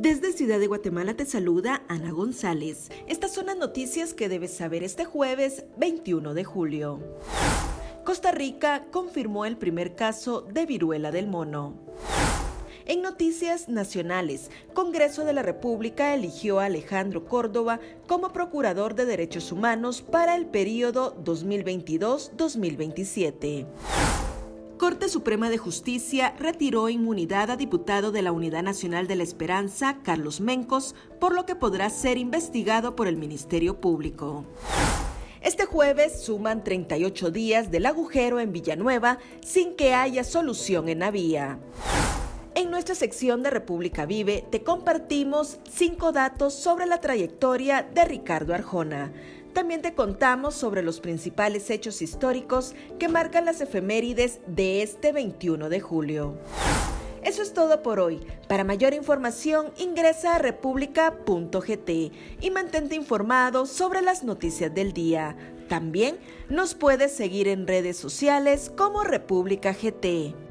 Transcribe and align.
Desde 0.00 0.32
Ciudad 0.32 0.58
de 0.58 0.66
Guatemala 0.66 1.12
te 1.12 1.26
saluda 1.26 1.82
Ana 1.86 2.10
González. 2.10 2.90
Estas 3.06 3.34
son 3.34 3.44
las 3.44 3.58
noticias 3.58 4.14
que 4.14 4.30
debes 4.30 4.50
saber 4.50 4.82
este 4.82 5.04
jueves 5.04 5.66
21 5.76 6.32
de 6.32 6.42
julio. 6.42 7.00
Costa 8.02 8.32
Rica 8.32 8.86
confirmó 8.90 9.44
el 9.44 9.58
primer 9.58 9.96
caso 9.96 10.40
de 10.40 10.64
viruela 10.64 11.12
del 11.12 11.26
mono. 11.26 11.74
En 12.86 13.02
noticias 13.02 13.68
nacionales, 13.68 14.50
Congreso 14.72 15.26
de 15.26 15.34
la 15.34 15.42
República 15.42 16.14
eligió 16.14 16.60
a 16.60 16.64
Alejandro 16.64 17.26
Córdoba 17.26 17.78
como 18.06 18.32
Procurador 18.32 18.94
de 18.94 19.04
Derechos 19.04 19.52
Humanos 19.52 20.00
para 20.00 20.34
el 20.34 20.46
periodo 20.46 21.14
2022-2027. 21.22 23.66
Corte 24.80 25.10
Suprema 25.10 25.50
de 25.50 25.58
Justicia 25.58 26.34
retiró 26.38 26.88
inmunidad 26.88 27.50
a 27.50 27.58
diputado 27.58 28.12
de 28.12 28.22
la 28.22 28.32
Unidad 28.32 28.62
Nacional 28.62 29.06
de 29.06 29.14
la 29.14 29.24
Esperanza, 29.24 29.98
Carlos 30.02 30.40
Mencos, 30.40 30.94
por 31.20 31.34
lo 31.34 31.44
que 31.44 31.54
podrá 31.54 31.90
ser 31.90 32.16
investigado 32.16 32.96
por 32.96 33.06
el 33.06 33.18
Ministerio 33.18 33.78
Público. 33.78 34.46
Este 35.42 35.66
jueves 35.66 36.22
suman 36.22 36.64
38 36.64 37.30
días 37.30 37.70
del 37.70 37.84
agujero 37.84 38.40
en 38.40 38.52
Villanueva 38.52 39.18
sin 39.44 39.76
que 39.76 39.92
haya 39.92 40.24
solución 40.24 40.88
en 40.88 41.00
la 41.00 41.10
vía. 41.10 41.58
En 42.54 42.70
nuestra 42.70 42.94
sección 42.94 43.42
de 43.42 43.50
República 43.50 44.06
Vive 44.06 44.46
te 44.50 44.62
compartimos 44.62 45.58
cinco 45.70 46.10
datos 46.12 46.54
sobre 46.54 46.86
la 46.86 47.00
trayectoria 47.00 47.82
de 47.82 48.06
Ricardo 48.06 48.54
Arjona. 48.54 49.12
También 49.52 49.82
te 49.82 49.94
contamos 49.94 50.54
sobre 50.54 50.82
los 50.82 51.00
principales 51.00 51.70
hechos 51.70 52.02
históricos 52.02 52.74
que 52.98 53.08
marcan 53.08 53.44
las 53.44 53.60
efemérides 53.60 54.40
de 54.46 54.82
este 54.82 55.12
21 55.12 55.68
de 55.68 55.80
julio. 55.80 56.34
Eso 57.22 57.42
es 57.42 57.52
todo 57.52 57.82
por 57.82 58.00
hoy. 58.00 58.20
Para 58.48 58.64
mayor 58.64 58.94
información 58.94 59.72
ingresa 59.76 60.36
a 60.36 60.38
república.gt 60.38 61.90
y 62.40 62.50
mantente 62.50 62.94
informado 62.94 63.66
sobre 63.66 64.00
las 64.00 64.24
noticias 64.24 64.74
del 64.74 64.92
día. 64.92 65.36
También 65.68 66.18
nos 66.48 66.74
puedes 66.74 67.12
seguir 67.12 67.46
en 67.46 67.66
redes 67.66 67.96
sociales 67.96 68.72
como 68.74 69.04
República 69.04 69.72
GT. 69.72 70.49